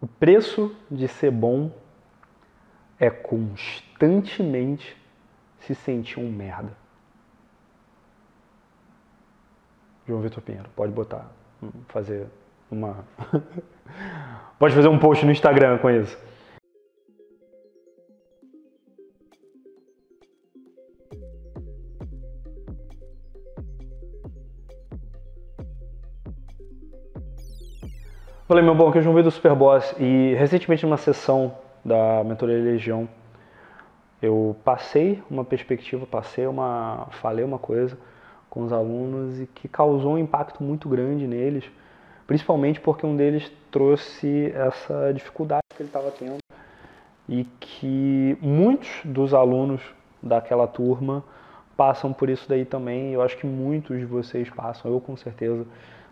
O 0.00 0.06
preço 0.06 0.74
de 0.90 1.08
ser 1.08 1.30
bom 1.30 1.70
é 2.98 3.10
constantemente 3.10 4.96
se 5.60 5.74
sentir 5.74 6.20
um 6.20 6.30
merda. 6.30 6.72
João 10.06 10.20
Vitor 10.20 10.42
Pinheiro, 10.42 10.68
pode 10.76 10.92
botar, 10.92 11.26
fazer 11.88 12.26
uma. 12.70 13.04
pode 14.58 14.74
fazer 14.74 14.88
um 14.88 14.98
post 14.98 15.24
no 15.24 15.32
Instagram 15.32 15.78
com 15.78 15.90
isso. 15.90 16.16
Falei, 28.48 28.62
meu 28.62 28.76
bom, 28.76 28.88
aqui 28.88 28.98
é 28.98 29.00
o 29.00 29.02
João 29.02 29.16
Vitor 29.16 29.32
Superboss 29.32 29.92
e 29.98 30.32
recentemente 30.34 30.86
numa 30.86 30.96
sessão 30.96 31.52
da 31.84 32.22
mentoria 32.22 32.54
Legião 32.62 33.08
eu 34.22 34.54
passei 34.62 35.20
uma 35.28 35.44
perspectiva, 35.44 36.06
passei 36.06 36.46
uma, 36.46 37.08
falei 37.20 37.44
uma 37.44 37.58
coisa 37.58 37.98
com 38.48 38.62
os 38.62 38.72
alunos 38.72 39.40
e 39.40 39.48
que 39.48 39.66
causou 39.66 40.12
um 40.12 40.18
impacto 40.18 40.62
muito 40.62 40.88
grande 40.88 41.26
neles, 41.26 41.64
principalmente 42.24 42.78
porque 42.78 43.04
um 43.04 43.16
deles 43.16 43.50
trouxe 43.68 44.52
essa 44.54 45.12
dificuldade 45.12 45.62
que 45.74 45.82
ele 45.82 45.88
estava 45.88 46.12
tendo 46.12 46.38
e 47.28 47.42
que 47.58 48.38
muitos 48.40 48.88
dos 49.04 49.34
alunos 49.34 49.82
daquela 50.22 50.68
turma 50.68 51.24
passam 51.76 52.12
por 52.12 52.30
isso 52.30 52.48
daí 52.48 52.64
também. 52.64 53.12
Eu 53.12 53.22
acho 53.22 53.36
que 53.36 53.44
muitos 53.44 53.98
de 53.98 54.04
vocês 54.04 54.48
passam, 54.50 54.92
eu 54.92 55.00
com 55.00 55.16
certeza 55.16 55.66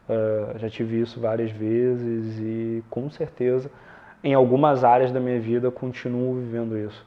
uh, 0.09 0.59
já 0.59 0.69
tive 0.69 1.01
isso 1.01 1.21
várias 1.21 1.51
vezes 1.51 2.39
e 2.39 2.83
com 2.91 3.11
certeza 3.11 3.71
em 4.25 4.33
algumas 4.33 4.83
áreas 4.83 5.13
da 5.13 5.21
minha 5.21 5.39
vida 5.39 5.71
continuo 5.71 6.37
vivendo 6.37 6.79
isso, 6.79 7.05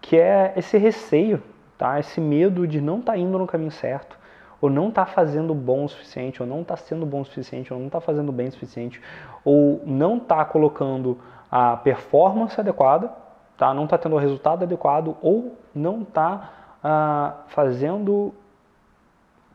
que 0.00 0.16
é 0.16 0.54
esse 0.56 0.78
receio, 0.78 1.42
tá? 1.76 2.00
Esse 2.00 2.22
medo 2.22 2.66
de 2.66 2.80
não 2.80 3.00
estar 3.00 3.12
tá 3.12 3.18
indo 3.18 3.38
no 3.38 3.46
caminho 3.46 3.70
certo, 3.70 4.18
ou 4.58 4.70
não 4.70 4.88
estar 4.88 5.04
tá 5.04 5.10
fazendo 5.10 5.54
bom 5.54 5.84
o 5.84 5.88
suficiente, 5.88 6.42
ou 6.42 6.48
não 6.48 6.62
estar 6.62 6.76
tá 6.76 6.82
sendo 6.82 7.04
bom 7.04 7.20
o 7.20 7.24
suficiente, 7.24 7.70
ou 7.70 7.78
não 7.78 7.88
estar 7.88 8.00
tá 8.00 8.06
fazendo 8.06 8.32
bem 8.32 8.48
o 8.48 8.52
suficiente, 8.52 8.98
ou 9.44 9.82
não 9.84 10.16
estar 10.16 10.36
tá 10.36 10.44
colocando 10.46 11.18
a 11.50 11.76
performance 11.76 12.58
adequada, 12.58 13.12
tá? 13.58 13.74
Não 13.74 13.84
está 13.84 13.98
tendo 13.98 14.16
o 14.16 14.18
resultado 14.18 14.62
adequado, 14.62 15.14
ou 15.20 15.54
não 15.74 16.00
está 16.00 16.50
ah, 16.82 17.42
fazendo 17.48 18.34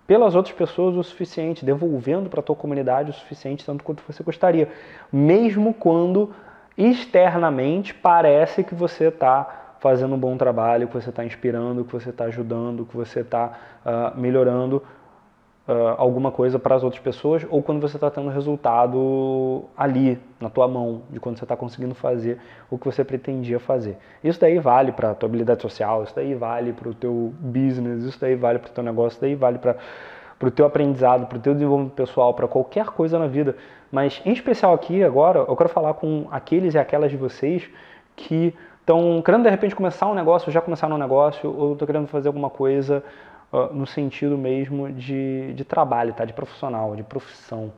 pelas 0.07 0.33
outras 0.33 0.55
pessoas 0.55 0.95
o 0.95 1.03
suficiente, 1.03 1.65
devolvendo 1.65 2.29
para 2.29 2.39
a 2.39 2.43
tua 2.43 2.55
comunidade 2.55 3.11
o 3.11 3.13
suficiente, 3.13 3.65
tanto 3.65 3.83
quanto 3.83 4.01
você 4.07 4.23
gostaria, 4.23 4.69
mesmo 5.11 5.73
quando 5.73 6.33
externamente 6.77 7.93
parece 7.93 8.63
que 8.63 8.73
você 8.73 9.09
está 9.09 9.75
fazendo 9.79 10.15
um 10.15 10.17
bom 10.17 10.37
trabalho, 10.37 10.87
que 10.87 10.93
você 10.93 11.09
está 11.09 11.25
inspirando, 11.25 11.83
que 11.83 11.91
você 11.91 12.09
está 12.09 12.25
ajudando, 12.25 12.85
que 12.85 12.95
você 12.95 13.19
está 13.19 13.51
uh, 13.85 14.19
melhorando 14.19 14.81
uh, 15.67 15.95
alguma 15.97 16.31
coisa 16.31 16.57
para 16.57 16.75
as 16.75 16.83
outras 16.83 17.01
pessoas, 17.01 17.45
ou 17.49 17.61
quando 17.61 17.81
você 17.81 17.97
está 17.97 18.09
tendo 18.09 18.29
resultado 18.29 19.65
ali, 19.75 20.19
na 20.39 20.49
tua 20.49 20.67
mão, 20.67 21.01
de 21.09 21.19
quando 21.19 21.37
você 21.37 21.45
está 21.45 21.55
conseguindo 21.55 21.93
fazer 21.93 22.39
o 22.69 22.77
que 22.77 22.85
você 22.85 23.03
pretendia 23.03 23.59
fazer. 23.59 23.97
Isso 24.23 24.39
daí 24.39 24.59
vale 24.59 24.91
para 24.91 25.11
a 25.11 25.15
tua 25.15 25.27
habilidade 25.27 25.61
social, 25.61 26.03
isso 26.03 26.15
daí 26.15 26.33
vale 26.33 26.73
para 26.73 26.89
o 26.89 26.93
teu 26.93 27.33
business, 27.39 28.03
isso 28.03 28.19
daí 28.19 28.35
vale 28.35 28.59
para 28.59 28.69
o 28.69 28.73
teu 28.73 28.83
negócio, 28.83 29.15
isso 29.15 29.21
daí 29.21 29.35
vale 29.35 29.57
para 29.57 29.75
para 30.39 30.49
o 30.49 30.51
teu 30.51 30.65
aprendizado, 30.65 31.25
para 31.25 31.37
o 31.37 31.41
teu 31.41 31.53
desenvolvimento 31.53 31.93
pessoal, 31.93 32.33
para 32.33 32.47
qualquer 32.47 32.85
coisa 32.87 33.17
na 33.17 33.25
vida. 33.25 33.55
Mas 33.91 34.21
em 34.23 34.31
especial 34.31 34.73
aqui 34.73 35.03
agora, 35.03 35.39
eu 35.39 35.55
quero 35.55 35.69
falar 35.69 35.95
com 35.95 36.27
aqueles 36.29 36.75
e 36.75 36.77
aquelas 36.77 37.09
de 37.09 37.17
vocês 37.17 37.67
que 38.15 38.53
estão 38.79 39.21
querendo 39.21 39.43
de 39.43 39.49
repente 39.49 39.75
começar 39.75 40.07
um 40.07 40.13
negócio, 40.13 40.51
já 40.51 40.61
começaram 40.61 40.95
um 40.95 40.99
negócio, 40.99 41.53
ou 41.57 41.73
estão 41.73 41.85
querendo 41.85 42.07
fazer 42.07 42.27
alguma 42.27 42.49
coisa 42.49 43.03
no 43.73 43.87
sentido 43.87 44.37
mesmo 44.37 44.91
de, 44.91 45.53
de 45.53 45.63
trabalho, 45.63 46.13
tá? 46.13 46.25
de 46.25 46.33
profissional, 46.33 46.95
de 46.95 47.03
profissão, 47.03 47.71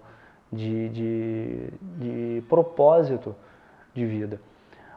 de, 0.52 0.90
de, 0.90 1.70
de 1.82 2.44
propósito 2.48 3.36
de 3.94 4.06
vida. 4.06 4.42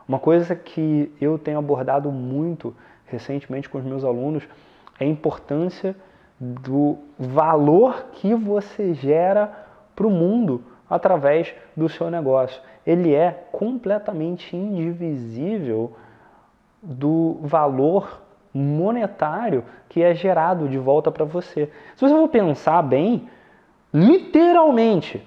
Uma 0.08 0.18
coisa 0.18 0.56
que 0.56 1.12
eu 1.20 1.38
tenho 1.38 1.58
abordado 1.58 2.10
muito 2.10 2.74
recentemente 3.06 3.68
com 3.68 3.78
os 3.78 3.84
meus 3.84 4.04
alunos 4.04 4.42
é 4.98 5.04
a 5.04 5.08
importância 5.08 5.94
do 6.40 6.98
valor 7.18 8.06
que 8.12 8.34
você 8.34 8.94
gera 8.94 9.66
para 9.94 10.06
o 10.06 10.10
mundo 10.10 10.64
através 10.88 11.54
do 11.76 11.88
seu 11.88 12.10
negócio. 12.10 12.60
Ele 12.84 13.14
é 13.14 13.30
completamente 13.52 14.56
indivisível 14.56 15.94
do 16.82 17.38
valor 17.42 18.22
monetário 18.54 19.64
que 19.88 20.02
é 20.02 20.14
gerado 20.14 20.68
de 20.68 20.78
volta 20.78 21.10
para 21.10 21.24
você. 21.24 21.70
Se 21.96 22.06
você 22.06 22.14
for 22.14 22.28
pensar 22.28 22.82
bem, 22.82 23.28
literalmente, 23.92 25.26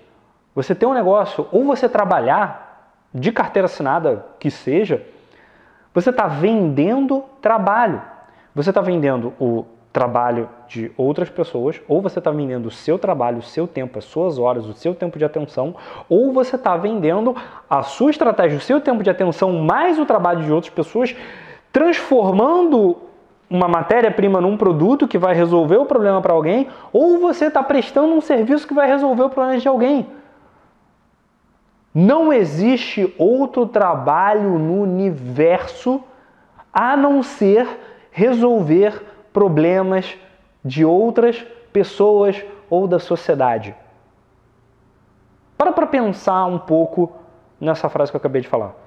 você 0.54 0.74
tem 0.74 0.88
um 0.88 0.94
negócio 0.94 1.48
ou 1.52 1.64
você 1.64 1.90
trabalhar 1.90 2.66
de 3.14 3.32
carteira 3.32 3.66
assinada 3.66 4.26
que 4.40 4.52
seja, 4.52 5.06
você 5.94 6.10
está 6.10 6.28
vendendo 6.28 7.24
trabalho. 7.42 8.02
Você 8.54 8.70
está 8.70 8.82
vendendo 8.82 9.34
o 9.40 9.66
trabalho 9.96 10.50
de 10.68 10.92
outras 10.98 11.30
pessoas, 11.30 11.82
ou 11.88 12.02
você 12.02 12.20
está 12.20 12.30
vendendo 12.30 12.66
o 12.66 12.72
seu 12.72 13.00
trabalho, 13.00 13.38
o 13.38 13.42
seu 13.42 13.66
tempo, 13.66 13.98
as 13.98 14.04
suas 14.04 14.38
horas, 14.38 14.66
o 14.66 14.74
seu 14.74 14.94
tempo 14.94 15.18
de 15.18 15.24
atenção, 15.24 15.74
ou 16.10 16.34
você 16.34 16.58
está 16.58 16.76
vendendo 16.76 17.34
a 17.70 17.82
sua 17.82 18.12
estratégia, 18.12 18.58
o 18.58 18.62
seu 18.62 18.82
tempo 18.82 19.02
de 19.02 19.10
atenção 19.10 19.54
mais 19.54 19.98
o 19.98 20.06
trabalho 20.06 20.44
de 20.44 20.52
outras 20.52 20.74
pessoas, 20.74 21.16
transformando 21.72 22.98
uma 23.50 23.68
matéria-prima 23.68 24.42
num 24.42 24.58
produto 24.58 25.08
que 25.08 25.18
vai 25.18 25.34
resolver 25.34 25.78
o 25.78 25.86
problema 25.86 26.22
para 26.22 26.34
alguém, 26.34 26.68
ou 26.92 27.20
você 27.20 27.46
está 27.46 27.62
prestando 27.62 28.14
um 28.14 28.22
serviço 28.22 28.68
que 28.68 28.74
vai 28.74 28.88
resolver 28.88 29.24
o 29.24 29.30
problema 29.30 29.58
de 29.58 29.68
alguém. 29.68 30.08
Não 31.94 32.34
existe 32.34 33.14
outro 33.18 33.66
trabalho 33.66 34.60
no 34.60 34.82
universo 34.82 36.04
a 36.74 36.98
não 36.98 37.24
ser 37.24 37.68
resolver 38.12 39.02
problemas 39.32 40.18
de 40.64 40.84
outras 40.84 41.46
pessoas 41.72 42.44
ou 42.70 42.88
da 42.88 43.00
sociedade. 43.00 43.76
Para 45.58 45.72
para 45.72 45.88
pensar 45.88 46.46
um 46.46 46.60
pouco 46.60 47.14
nessa 47.60 47.88
frase 47.88 48.12
que 48.12 48.16
eu 48.16 48.20
acabei 48.20 48.42
de 48.42 48.48
falar. 48.48 48.85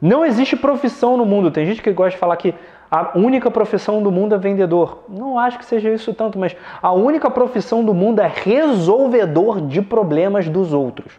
Não 0.00 0.24
existe 0.24 0.56
profissão 0.56 1.16
no 1.16 1.24
mundo. 1.24 1.50
Tem 1.50 1.66
gente 1.66 1.82
que 1.82 1.92
gosta 1.92 2.12
de 2.12 2.18
falar 2.18 2.36
que 2.36 2.54
a 2.90 3.18
única 3.18 3.50
profissão 3.50 4.02
do 4.02 4.12
mundo 4.12 4.34
é 4.34 4.38
vendedor. 4.38 5.04
Não 5.08 5.38
acho 5.38 5.58
que 5.58 5.64
seja 5.64 5.90
isso 5.90 6.14
tanto, 6.14 6.38
mas 6.38 6.56
a 6.80 6.92
única 6.92 7.30
profissão 7.30 7.84
do 7.84 7.92
mundo 7.92 8.20
é 8.20 8.30
resolvedor 8.32 9.60
de 9.60 9.82
problemas 9.82 10.48
dos 10.48 10.72
outros. 10.72 11.12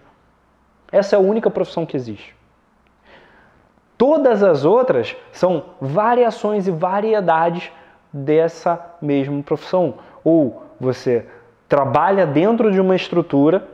Essa 0.92 1.16
é 1.16 1.18
a 1.18 1.22
única 1.22 1.50
profissão 1.50 1.86
que 1.86 1.98
existe. 1.98 2.36
Todas 3.98 4.44
as 4.44 4.64
outras 4.64 5.16
são 5.32 5.66
variações 5.82 6.68
e 6.68 6.72
variedades 6.72 7.72
dessa 8.14 8.96
mesma 9.02 9.42
profissão. 9.42 9.96
Ou 10.24 10.64
você 10.80 11.26
trabalha 11.68 12.26
dentro 12.26 12.72
de 12.72 12.80
uma 12.80 12.96
estrutura 12.96 13.68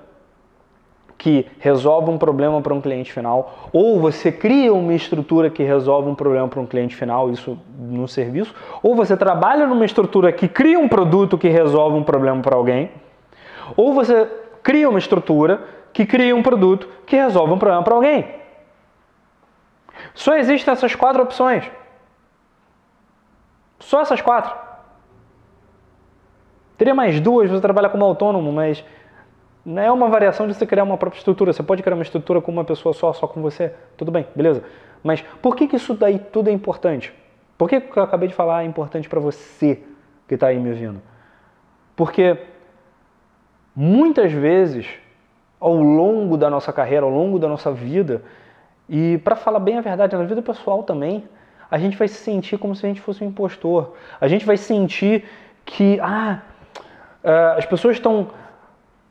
que 1.24 1.48
resolve 1.58 2.12
um 2.12 2.18
problema 2.18 2.62
para 2.62 2.74
um 2.74 2.82
cliente 2.82 3.14
final, 3.14 3.70
ou 3.72 3.98
você 3.98 4.30
cria 4.30 4.74
uma 4.74 4.94
estrutura 4.94 5.50
que 5.50 5.64
resolve 5.64 6.10
um 6.10 6.16
problema 6.16 6.50
para 6.50 6.60
um 6.60 6.66
cliente 6.66 6.98
final, 6.98 7.32
isso 7.32 7.58
no 7.80 8.10
serviço, 8.10 8.54
ou 8.84 8.94
você 8.94 9.16
trabalha 9.16 9.66
numa 9.66 9.86
estrutura 9.86 10.34
que 10.34 10.50
cria 10.50 10.78
um 10.78 10.90
produto 10.90 11.38
que 11.38 11.48
resolve 11.48 11.96
um 11.96 12.04
problema 12.04 12.42
para 12.42 12.58
alguém, 12.58 12.92
ou 13.78 13.94
você 13.94 14.30
cria 14.62 14.90
uma 14.90 15.00
estrutura 15.00 15.64
que 15.94 16.06
cria 16.06 16.36
um 16.36 16.44
produto 16.44 16.90
que 17.06 17.16
resolve 17.16 17.54
um 17.54 17.58
problema 17.58 17.84
para 17.84 17.96
alguém. 17.96 18.28
Só 20.14 20.36
existem 20.36 20.74
essas 20.74 20.94
quatro 20.94 21.24
opções. 21.24 21.72
Só 23.80 24.02
essas 24.02 24.20
quatro. 24.20 24.54
Teria 26.78 26.94
mais 26.94 27.22
duas, 27.22 27.50
você 27.50 27.62
trabalha 27.62 27.88
como 27.88 28.04
autônomo, 28.04 28.52
mas 28.52 28.84
não 29.66 29.82
é 29.82 29.92
uma 29.92 30.10
variação 30.10 30.48
de 30.48 30.54
você 30.54 30.66
criar 30.66 30.84
uma 30.84 30.98
própria 30.98 31.20
estrutura. 31.20 31.54
Você 31.54 31.64
pode 31.64 31.82
criar 31.82 31.96
uma 31.96 32.04
estrutura 32.04 32.42
com 32.42 32.52
uma 32.52 32.66
pessoa 32.66 32.94
só, 32.94 33.14
só 33.14 33.28
com 33.28 33.42
você. 33.42 33.74
Tudo 33.96 34.12
bem, 34.12 34.28
beleza. 34.36 34.64
Mas 35.02 35.22
por 35.42 35.56
que, 35.56 35.68
que 35.68 35.78
isso 35.78 35.94
daí 35.94 36.20
tudo 36.20 36.50
é 36.50 36.54
importante? 36.54 37.14
Por 37.58 37.70
que, 37.70 37.80
que 37.80 37.98
eu 37.98 38.04
acabei 38.04 38.28
de 38.28 38.36
falar 38.36 38.64
é 38.64 38.66
importante 38.66 39.08
para 39.08 39.20
você 39.20 39.82
que 40.28 40.36
está 40.36 40.48
aí 40.48 40.60
me 40.60 40.70
ouvindo? 40.70 41.02
Porque 41.96 42.38
muitas 43.76 44.32
vezes, 44.32 44.88
ao 45.60 45.76
longo 45.76 46.36
da 46.36 46.50
nossa 46.50 46.74
carreira, 46.74 47.06
ao 47.06 47.12
longo 47.12 47.40
da 47.40 47.48
nossa 47.48 47.72
vida, 47.72 48.22
e 48.90 49.18
para 49.20 49.36
falar 49.36 49.60
bem 49.60 49.78
a 49.78 49.82
verdade, 49.82 50.16
na 50.16 50.24
vida 50.24 50.42
pessoal 50.42 50.84
também, 50.84 51.24
a 51.72 51.78
gente 51.78 51.98
vai 51.98 52.08
se 52.08 52.16
sentir 52.16 52.58
como 52.58 52.76
se 52.76 52.86
a 52.86 52.90
gente 52.90 53.02
fosse 53.02 53.24
um 53.24 53.28
impostor. 53.28 53.94
A 54.20 54.28
gente 54.28 54.46
vai 54.46 54.58
sentir 54.58 55.24
que, 55.66 56.00
ah, 56.02 56.42
eh, 57.24 57.56
as 57.58 57.66
pessoas 57.66 57.96
estão 57.96 58.28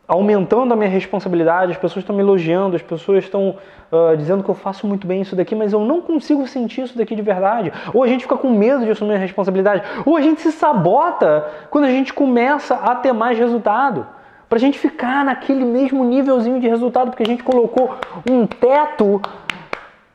aumentando 0.06 0.74
a 0.74 0.76
minha 0.76 0.90
responsabilidade, 0.90 1.72
as 1.72 1.78
pessoas 1.78 2.02
estão 2.02 2.14
me 2.14 2.22
elogiando, 2.22 2.76
as 2.76 2.82
pessoas 2.82 3.24
estão 3.24 3.56
uh, 3.90 4.16
dizendo 4.16 4.42
que 4.42 4.50
eu 4.50 4.54
faço 4.54 4.86
muito 4.86 5.06
bem 5.06 5.22
isso 5.22 5.36
daqui, 5.36 5.54
mas 5.54 5.72
eu 5.72 5.80
não 5.80 6.02
consigo 6.02 6.46
sentir 6.46 6.82
isso 6.82 6.98
daqui 6.98 7.14
de 7.14 7.22
verdade. 7.22 7.72
Ou 7.94 8.02
a 8.02 8.06
gente 8.06 8.22
fica 8.22 8.36
com 8.36 8.50
medo 8.50 8.84
de 8.84 8.90
assumir 8.90 9.14
a 9.14 9.18
responsabilidade, 9.18 9.82
ou 10.04 10.16
a 10.16 10.20
gente 10.20 10.40
se 10.40 10.52
sabota 10.52 11.48
quando 11.70 11.84
a 11.84 11.90
gente 11.90 12.12
começa 12.12 12.74
a 12.74 12.94
ter 12.96 13.12
mais 13.12 13.38
resultado. 13.38 14.06
Para 14.48 14.58
a 14.58 14.60
gente 14.60 14.78
ficar 14.78 15.24
naquele 15.24 15.64
mesmo 15.64 16.04
nívelzinho 16.04 16.60
de 16.60 16.68
resultado, 16.68 17.10
porque 17.10 17.22
a 17.22 17.26
gente 17.26 17.42
colocou 17.42 17.96
um 18.30 18.46
teto 18.46 19.20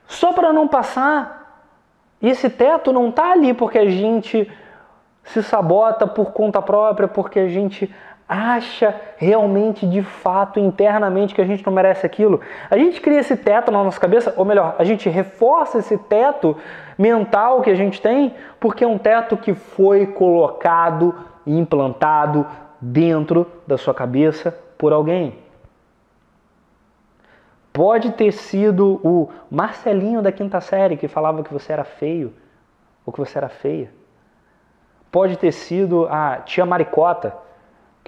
só 0.06 0.32
para 0.32 0.54
não 0.54 0.68
passar. 0.68 1.64
E 2.22 2.30
esse 2.30 2.50
teto 2.50 2.94
não 2.94 3.10
está 3.10 3.32
ali 3.32 3.54
porque 3.54 3.80
a 3.80 3.90
gente 3.90 4.48
se 5.24 5.42
sabota 5.42 6.06
por 6.06 6.32
conta 6.32 6.62
própria, 6.62 7.08
porque 7.08 7.40
a 7.40 7.48
gente 7.48 7.94
acha 8.28 8.94
realmente, 9.16 9.88
de 9.88 10.02
fato, 10.02 10.60
internamente 10.60 11.34
que 11.34 11.42
a 11.42 11.46
gente 11.46 11.66
não 11.66 11.72
merece 11.72 12.06
aquilo. 12.06 12.42
A 12.70 12.78
gente 12.78 13.00
cria 13.00 13.20
esse 13.20 13.38
teto 13.38 13.72
na 13.72 13.84
nossa 13.84 14.00
cabeça, 14.00 14.34
ou 14.36 14.44
melhor, 14.44 14.76
a 14.78 14.84
gente 14.84 15.08
reforça 15.08 15.78
esse 15.78 15.98
teto 15.98 16.58
mental 16.98 17.62
que 17.62 17.70
a 17.70 17.76
gente 17.76 18.02
tem, 18.02 18.36
porque 18.60 18.84
é 18.84 18.88
um 18.88 18.98
teto 18.98 19.38
que 19.38 19.54
foi 19.54 20.06
colocado 20.08 21.16
e 21.46 21.58
implantado 21.58 22.46
dentro 22.82 23.48
da 23.66 23.78
sua 23.78 23.94
cabeça 23.94 24.52
por 24.78 24.92
alguém. 24.92 25.40
Pode 27.72 28.12
ter 28.12 28.32
sido 28.32 29.00
o 29.04 29.30
Marcelinho 29.50 30.22
da 30.22 30.32
quinta 30.32 30.60
série 30.60 30.98
que 30.98 31.08
falava 31.08 31.44
que 31.44 31.54
você 31.54 31.72
era 31.72 31.84
feio 31.84 32.34
ou 33.06 33.14
que 33.14 33.20
você 33.20 33.38
era 33.38 33.48
feia. 33.48 33.92
Pode 35.12 35.38
ter 35.38 35.52
sido 35.52 36.08
a 36.10 36.38
tia 36.38 36.66
Maricota 36.66 37.47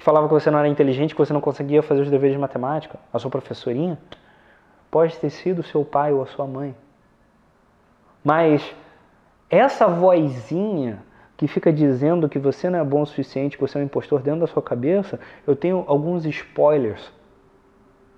que 0.00 0.04
falava 0.04 0.26
que 0.26 0.32
você 0.32 0.50
não 0.50 0.58
era 0.58 0.66
inteligente, 0.66 1.14
que 1.14 1.20
você 1.20 1.30
não 1.30 1.42
conseguia 1.42 1.82
fazer 1.82 2.00
os 2.00 2.10
deveres 2.10 2.34
de 2.34 2.40
matemática, 2.40 2.98
a 3.12 3.18
sua 3.18 3.30
professorinha, 3.30 3.98
pode 4.90 5.14
ter 5.18 5.28
sido 5.28 5.62
seu 5.62 5.84
pai 5.84 6.10
ou 6.10 6.22
a 6.22 6.26
sua 6.26 6.46
mãe. 6.46 6.74
Mas 8.24 8.74
essa 9.50 9.86
vozinha 9.86 11.02
que 11.36 11.46
fica 11.46 11.70
dizendo 11.70 12.30
que 12.30 12.38
você 12.38 12.70
não 12.70 12.78
é 12.78 12.84
bom 12.84 13.02
o 13.02 13.06
suficiente, 13.06 13.58
que 13.58 13.60
você 13.60 13.76
é 13.76 13.82
um 13.82 13.84
impostor 13.84 14.22
dentro 14.22 14.40
da 14.40 14.46
sua 14.46 14.62
cabeça, 14.62 15.20
eu 15.46 15.54
tenho 15.54 15.84
alguns 15.86 16.24
spoilers 16.24 17.12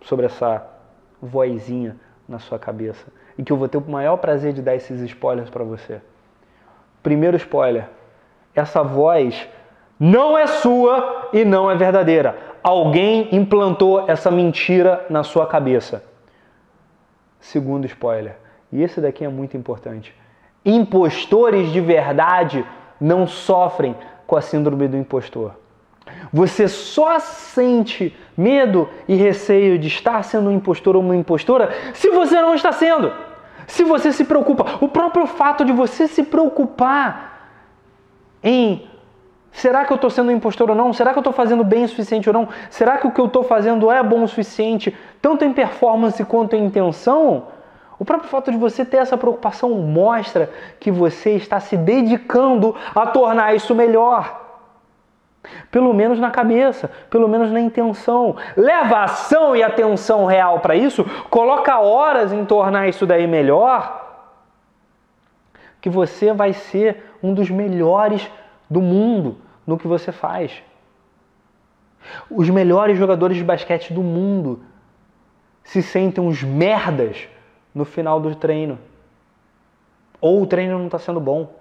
sobre 0.03 0.27
essa 0.27 0.65
vozinha 1.21 1.97
na 2.29 2.39
sua 2.39 2.61
cabeça. 2.61 3.09
E 3.37 3.43
que 3.43 3.53
eu 3.53 3.57
vou 3.57 3.69
ter 3.69 3.79
o 3.79 3.91
maior 3.91 4.19
prazer 4.19 4.53
de 4.53 4.63
dar 4.63 4.77
esses 4.77 5.01
spoilers 5.01 5.51
para 5.51 5.65
você. 5.65 6.01
Primeiro 7.03 7.37
spoiler: 7.37 7.89
essa 8.55 8.85
voz 8.85 9.49
não 10.05 10.37
é 10.37 10.49
sua 10.49 11.29
e 11.33 11.45
não 11.45 11.71
é 11.71 11.77
verdadeira. 11.77 12.37
Alguém 12.61 13.29
implantou 13.31 14.05
essa 14.11 14.33
mentira 14.33 15.07
na 15.09 15.23
sua 15.23 15.47
cabeça. 15.47 16.05
Segundo 17.39 17.87
spoiler, 17.87 18.37
e 18.73 18.83
esse 18.83 19.01
daqui 19.01 19.25
é 19.25 19.29
muito 19.29 19.57
importante: 19.57 20.13
impostores 20.65 21.71
de 21.71 21.81
verdade 21.81 22.67
não 23.01 23.29
sofrem 23.29 23.95
com 24.27 24.35
a 24.35 24.41
síndrome 24.41 24.89
do 24.89 24.97
impostor. 24.97 25.55
Você 26.33 26.67
só 26.67 27.21
sente 27.21 28.17
medo 28.37 28.89
e 29.07 29.15
receio 29.15 29.79
de 29.79 29.87
estar 29.87 30.25
sendo 30.25 30.51
um 30.51 30.53
impostor 30.53 30.97
ou 30.97 31.03
uma 31.03 31.15
impostora 31.15 31.71
se 31.95 32.11
você 32.11 32.43
não 32.43 32.57
está 32.57 32.73
sendo. 32.73 33.13
Se 33.69 33.85
você 33.85 34.11
se 34.11 34.25
preocupa. 34.25 34.79
O 34.81 34.89
próprio 34.89 35.27
fato 35.29 35.65
de 35.65 35.73
você 35.73 36.09
se 36.09 36.25
preocupar 36.25 37.51
em 38.43 38.91
Será 39.53 39.85
que 39.85 39.93
eu 39.93 39.97
estou 39.97 40.11
sendo 40.11 40.31
um 40.31 40.35
impostor 40.35 40.71
ou 40.71 40.77
não? 40.77 40.93
Será 40.93 41.13
que 41.13 41.19
eu 41.19 41.21
estou 41.21 41.33
fazendo 41.33 41.63
bem 41.63 41.85
o 41.85 41.89
suficiente 41.89 42.29
ou 42.29 42.33
não? 42.33 42.49
Será 42.71 42.97
que 42.97 43.07
o 43.07 43.11
que 43.11 43.21
eu 43.21 43.27
estou 43.27 43.45
fazendo 43.45 43.91
é 43.91 44.03
bom 44.03 44.23
o 44.23 44.29
suficiente, 44.29 44.97
tanto 45.21 45.45
em 45.45 45.53
performance 45.53 46.25
quanto 46.25 46.57
em 46.57 46.65
intenção? 46.65 47.45
O 47.99 48.05
próprio 48.05 48.29
fato 48.29 48.51
de 48.51 48.57
você 48.57 48.85
ter 48.85 48.97
essa 48.97 49.17
preocupação 49.17 49.71
mostra 49.71 50.51
que 50.81 50.91
você 50.91 51.33
está 51.33 51.61
se 51.61 51.77
dedicando 51.77 52.75
a 52.95 53.07
tornar 53.07 53.55
isso 53.55 53.75
melhor. 53.75 54.41
Pelo 55.71 55.93
menos 55.93 56.19
na 56.19 56.31
cabeça, 56.31 56.91
pelo 57.11 57.29
menos 57.29 57.53
na 57.53 57.61
intenção. 57.61 58.37
Leva 58.57 59.05
ação 59.05 59.55
e 59.55 59.63
atenção 59.63 60.25
real 60.25 60.61
para 60.61 60.75
isso, 60.75 61.05
coloca 61.29 61.79
horas 61.79 62.33
em 62.33 62.45
tornar 62.45 62.89
isso 62.89 63.07
daí 63.07 63.27
melhor, 63.27 64.01
que 65.81 65.91
você 65.91 66.33
vai 66.33 66.53
ser 66.53 67.13
um 67.23 67.35
dos 67.35 67.51
melhores 67.51 68.29
do 68.73 68.81
mundo 68.81 69.37
no 69.67 69.79
que 69.79 69.87
você 69.87 70.11
faz. 70.11 70.63
Os 72.31 72.49
melhores 72.49 72.99
jogadores 72.99 73.37
de 73.37 73.45
basquete 73.45 73.93
do 73.93 74.03
mundo 74.03 74.61
se 75.63 75.83
sentem 75.83 76.25
uns 76.25 76.43
merdas 76.43 77.29
no 77.75 77.85
final 77.85 78.19
do 78.19 78.35
treino. 78.35 78.79
Ou 80.21 80.43
o 80.43 80.47
treino 80.47 80.79
não 80.79 80.87
está 80.87 80.99
sendo 80.99 81.21
bom. 81.21 81.55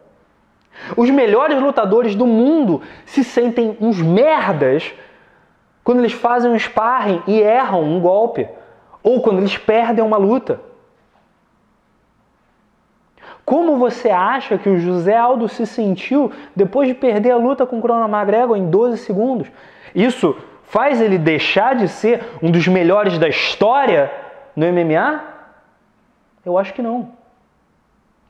Os 0.95 1.09
melhores 1.09 1.61
lutadores 1.61 2.15
do 2.15 2.25
mundo 2.25 2.81
se 3.05 3.23
sentem 3.23 3.77
uns 3.79 4.01
merdas 4.01 4.93
quando 5.83 5.99
eles 5.99 6.13
fazem 6.13 6.49
um 6.49 6.57
sparring 6.57 7.21
e 7.27 7.39
erram 7.41 7.83
um 7.83 7.99
golpe. 7.99 8.47
Ou 9.03 9.21
quando 9.21 9.39
eles 9.39 9.57
perdem 9.57 10.03
uma 10.03 10.17
luta. 10.17 10.61
Como 13.51 13.75
você 13.75 14.09
acha 14.09 14.57
que 14.57 14.69
o 14.69 14.79
José 14.79 15.13
Aldo 15.13 15.49
se 15.49 15.65
sentiu 15.65 16.31
depois 16.55 16.87
de 16.87 16.93
perder 16.93 17.31
a 17.31 17.35
luta 17.35 17.65
com 17.65 17.79
o 17.79 17.81
Conor 17.81 18.07
McGregor 18.07 18.55
em 18.55 18.69
12 18.69 18.99
segundos? 18.99 19.51
Isso 19.93 20.37
faz 20.63 21.01
ele 21.01 21.17
deixar 21.17 21.75
de 21.75 21.89
ser 21.89 22.23
um 22.41 22.49
dos 22.49 22.65
melhores 22.69 23.17
da 23.17 23.27
história 23.27 24.09
no 24.55 24.65
MMA? 24.71 25.21
Eu 26.45 26.57
acho 26.57 26.73
que 26.73 26.81
não. 26.81 27.09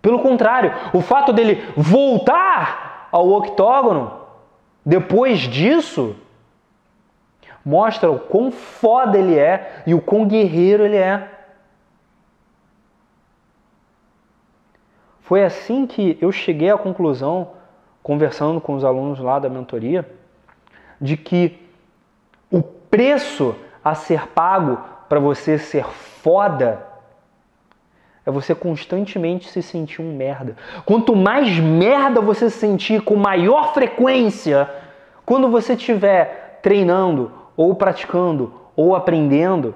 Pelo 0.01 0.17
contrário, 0.17 0.73
o 0.91 1.01
fato 1.01 1.31
dele 1.31 1.63
voltar 1.77 3.07
ao 3.11 3.29
octógono 3.29 4.21
depois 4.83 5.41
disso 5.41 6.15
mostra 7.63 8.09
o 8.09 8.17
quão 8.17 8.49
foda 8.49 9.19
ele 9.19 9.37
é 9.37 9.83
e 9.85 9.93
o 9.93 10.01
quão 10.01 10.25
guerreiro 10.25 10.83
ele 10.83 10.97
é. 10.97 11.27
Foi 15.31 15.45
assim 15.45 15.87
que 15.87 16.17
eu 16.19 16.29
cheguei 16.29 16.69
à 16.69 16.77
conclusão, 16.77 17.51
conversando 18.03 18.59
com 18.59 18.75
os 18.75 18.83
alunos 18.83 19.17
lá 19.17 19.39
da 19.39 19.47
mentoria, 19.47 20.05
de 20.99 21.15
que 21.15 21.57
o 22.51 22.61
preço 22.61 23.55
a 23.81 23.95
ser 23.95 24.27
pago 24.27 24.77
para 25.07 25.21
você 25.21 25.57
ser 25.57 25.85
foda 25.85 26.85
é 28.25 28.29
você 28.29 28.53
constantemente 28.53 29.49
se 29.49 29.63
sentir 29.63 30.01
um 30.01 30.13
merda. 30.13 30.57
Quanto 30.85 31.15
mais 31.15 31.57
merda 31.59 32.19
você 32.19 32.49
se 32.49 32.59
sentir 32.59 33.01
com 33.01 33.15
maior 33.15 33.73
frequência, 33.73 34.69
quando 35.25 35.47
você 35.47 35.75
estiver 35.75 36.59
treinando, 36.61 37.31
ou 37.55 37.73
praticando, 37.73 38.53
ou 38.75 38.97
aprendendo, 38.97 39.73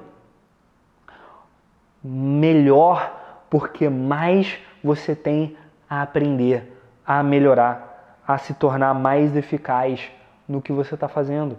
melhor, 2.03 3.45
porque 3.49 3.87
mais 3.87 4.59
você 4.85 5.15
tem 5.15 5.57
a 5.89 6.03
aprender, 6.03 6.79
a 7.05 7.23
melhorar, 7.23 8.19
a 8.27 8.37
se 8.37 8.53
tornar 8.53 8.93
mais 8.93 9.35
eficaz 9.35 10.11
no 10.47 10.61
que 10.61 10.71
você 10.71 10.93
está 10.93 11.07
fazendo. 11.07 11.57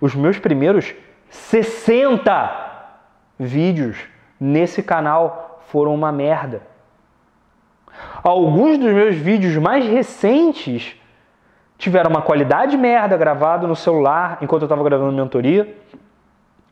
Os 0.00 0.14
meus 0.14 0.38
primeiros 0.38 0.94
60 1.28 2.68
vídeos 3.38 3.98
nesse 4.38 4.80
canal 4.80 5.60
foram 5.66 5.92
uma 5.92 6.12
merda. 6.12 6.62
Alguns 8.22 8.78
dos 8.78 8.92
meus 8.92 9.16
vídeos 9.16 9.56
mais 9.56 9.84
recentes 9.84 10.96
tiveram 11.76 12.10
uma 12.10 12.22
qualidade 12.22 12.76
merda 12.76 13.16
gravado 13.16 13.66
no 13.66 13.74
celular 13.74 14.38
enquanto 14.40 14.62
eu 14.62 14.66
estava 14.66 14.84
gravando 14.84 15.12
mentoria, 15.12 15.76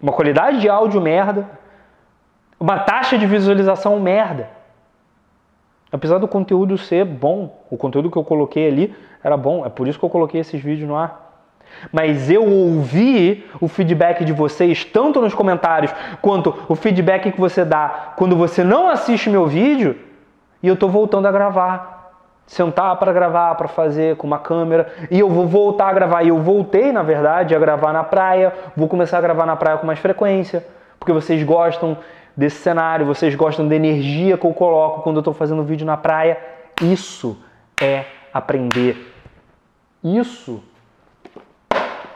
uma 0.00 0.12
qualidade 0.12 0.60
de 0.60 0.68
áudio 0.68 1.00
merda, 1.00 1.48
uma 2.60 2.78
taxa 2.78 3.18
de 3.18 3.26
visualização 3.26 3.98
merda. 3.98 4.57
Apesar 5.90 6.18
do 6.18 6.28
conteúdo 6.28 6.76
ser 6.76 7.04
bom, 7.04 7.64
o 7.70 7.76
conteúdo 7.76 8.10
que 8.10 8.16
eu 8.16 8.24
coloquei 8.24 8.68
ali 8.68 8.94
era 9.22 9.36
bom, 9.36 9.64
é 9.64 9.68
por 9.68 9.88
isso 9.88 9.98
que 9.98 10.04
eu 10.04 10.10
coloquei 10.10 10.40
esses 10.40 10.62
vídeos 10.62 10.88
no 10.88 10.96
ar. 10.96 11.26
Mas 11.92 12.30
eu 12.30 12.44
ouvi 12.44 13.46
o 13.60 13.68
feedback 13.68 14.24
de 14.24 14.32
vocês, 14.32 14.84
tanto 14.84 15.20
nos 15.20 15.34
comentários 15.34 15.94
quanto 16.20 16.54
o 16.68 16.74
feedback 16.74 17.30
que 17.32 17.40
você 17.40 17.64
dá 17.64 18.12
quando 18.16 18.36
você 18.36 18.64
não 18.64 18.88
assiste 18.88 19.30
meu 19.30 19.46
vídeo, 19.46 19.96
e 20.62 20.68
eu 20.68 20.74
estou 20.74 20.88
voltando 20.88 21.26
a 21.26 21.32
gravar. 21.32 21.96
Sentar 22.46 22.96
para 22.96 23.12
gravar, 23.12 23.54
para 23.56 23.68
fazer 23.68 24.16
com 24.16 24.26
uma 24.26 24.38
câmera, 24.38 24.90
e 25.10 25.20
eu 25.20 25.28
vou 25.28 25.46
voltar 25.46 25.88
a 25.88 25.92
gravar. 25.92 26.22
E 26.22 26.28
eu 26.28 26.38
voltei, 26.38 26.90
na 26.90 27.02
verdade, 27.02 27.54
a 27.54 27.58
gravar 27.58 27.92
na 27.92 28.02
praia, 28.02 28.54
vou 28.74 28.88
começar 28.88 29.18
a 29.18 29.20
gravar 29.20 29.44
na 29.44 29.54
praia 29.54 29.76
com 29.76 29.86
mais 29.86 29.98
frequência, 29.98 30.66
porque 30.98 31.12
vocês 31.12 31.42
gostam 31.42 31.98
desse 32.38 32.58
cenário, 32.58 33.04
vocês 33.04 33.34
gostam 33.34 33.66
da 33.66 33.74
energia 33.74 34.38
que 34.38 34.46
eu 34.46 34.54
coloco 34.54 35.02
quando 35.02 35.16
eu 35.16 35.20
estou 35.22 35.34
fazendo 35.34 35.64
vídeo 35.64 35.84
na 35.84 35.96
praia. 35.96 36.38
Isso 36.80 37.36
é 37.82 38.04
aprender. 38.32 39.12
Isso 40.04 40.62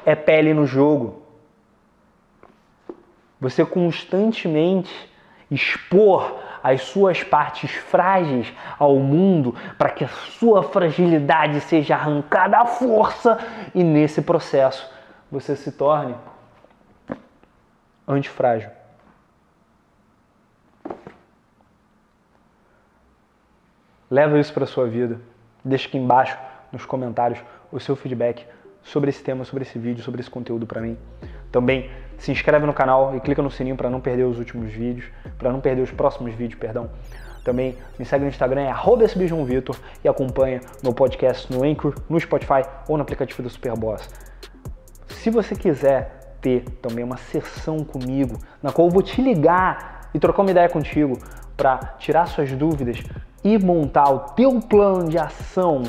é 0.06 0.14
pele 0.14 0.54
no 0.54 0.64
jogo. 0.64 1.24
Você 3.40 3.66
constantemente 3.66 4.94
expor 5.50 6.38
as 6.62 6.82
suas 6.82 7.24
partes 7.24 7.72
frágeis 7.72 8.54
ao 8.78 8.94
mundo 9.00 9.56
para 9.76 9.90
que 9.90 10.04
a 10.04 10.08
sua 10.08 10.62
fragilidade 10.62 11.60
seja 11.62 11.96
arrancada 11.96 12.58
à 12.58 12.64
força 12.64 13.40
e 13.74 13.82
nesse 13.82 14.22
processo 14.22 14.88
você 15.28 15.56
se 15.56 15.72
torne 15.72 16.14
antifrágil. 18.06 18.70
Leva 24.12 24.38
isso 24.38 24.52
para 24.52 24.66
sua 24.66 24.86
vida. 24.86 25.18
Deixa 25.64 25.88
aqui 25.88 25.96
embaixo 25.96 26.36
nos 26.70 26.84
comentários 26.84 27.40
o 27.72 27.80
seu 27.80 27.96
feedback 27.96 28.46
sobre 28.82 29.08
esse 29.08 29.24
tema, 29.24 29.42
sobre 29.42 29.62
esse 29.62 29.78
vídeo, 29.78 30.04
sobre 30.04 30.20
esse 30.20 30.28
conteúdo 30.28 30.66
para 30.66 30.82
mim. 30.82 30.98
Também 31.50 31.90
se 32.18 32.30
inscreve 32.30 32.66
no 32.66 32.74
canal 32.74 33.16
e 33.16 33.20
clica 33.20 33.40
no 33.40 33.50
sininho 33.50 33.74
para 33.74 33.88
não 33.88 34.02
perder 34.02 34.24
os 34.24 34.38
últimos 34.38 34.70
vídeos, 34.70 35.06
para 35.38 35.50
não 35.50 35.62
perder 35.62 35.80
os 35.80 35.90
próximos 35.90 36.34
vídeos, 36.34 36.60
perdão. 36.60 36.90
Também 37.42 37.78
me 37.98 38.04
segue 38.04 38.24
no 38.24 38.28
Instagram, 38.28 38.60
é 38.60 38.70
@sbjoãovitor 39.06 39.76
e 40.04 40.08
acompanha 40.08 40.60
meu 40.82 40.92
podcast 40.92 41.50
no 41.50 41.64
Anchor, 41.64 41.94
no 42.06 42.20
Spotify 42.20 42.68
ou 42.86 42.98
no 42.98 43.02
aplicativo 43.02 43.42
do 43.42 43.48
Superboss. 43.48 44.10
Se 45.08 45.30
você 45.30 45.56
quiser 45.56 46.36
ter 46.42 46.64
também 46.82 47.02
uma 47.02 47.16
sessão 47.16 47.78
comigo, 47.82 48.36
na 48.62 48.72
qual 48.72 48.88
eu 48.88 48.92
vou 48.92 49.02
te 49.02 49.22
ligar 49.22 50.10
e 50.12 50.18
trocar 50.18 50.42
uma 50.42 50.50
ideia 50.50 50.68
contigo 50.68 51.18
para 51.56 51.78
tirar 51.98 52.26
suas 52.26 52.52
dúvidas 52.52 53.02
e 53.44 53.58
montar 53.58 54.10
o 54.10 54.20
teu 54.34 54.60
plano 54.60 55.08
de 55.08 55.18
ação 55.18 55.82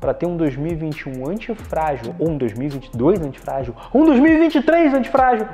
para 0.00 0.14
ter 0.14 0.26
um 0.26 0.36
2021 0.36 1.28
antifrágil, 1.28 2.14
ou 2.18 2.30
um 2.30 2.38
2022 2.38 3.20
antifrágil, 3.20 3.74
ou 3.92 4.02
um 4.02 4.06
2023 4.06 4.94
antifrágil, 4.94 5.46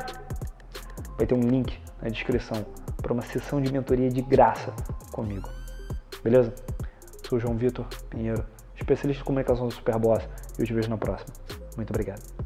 vai 1.17 1.27
ter 1.27 1.35
um 1.35 1.41
link 1.41 1.79
na 2.01 2.09
descrição 2.09 2.65
para 3.03 3.13
uma 3.13 3.23
sessão 3.23 3.61
de 3.61 3.73
mentoria 3.73 4.09
de 4.09 4.23
graça 4.23 4.73
comigo. 5.13 5.49
Beleza? 6.23 6.55
Sou 7.29 7.41
João 7.41 7.57
Vitor 7.57 7.87
Pinheiro, 8.09 8.45
especialista 8.77 9.23
em 9.23 9.27
comunicação 9.27 9.67
do 9.67 9.75
Superboss, 9.75 10.23
e 10.59 10.63
eu 10.63 10.67
te 10.67 10.73
vejo 10.73 10.89
na 10.89 10.97
próxima. 10.97 11.33
Muito 11.77 11.91
obrigado. 11.91 12.46